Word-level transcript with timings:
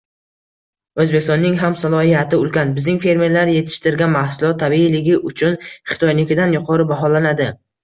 O‘zbekistonning 1.03 1.59
ham 1.63 1.75
salohiyati 1.81 2.39
ulkan. 2.45 2.71
Bizning 2.79 2.97
fermerlar 3.05 3.53
yetishtirgan 3.57 4.13
mahsulot 4.17 4.61
tabiiyligi 4.65 5.21
uchun 5.31 5.61
Xitoynikidan 5.93 6.59
yuqori 6.59 6.91
baholanadi. 6.97 7.51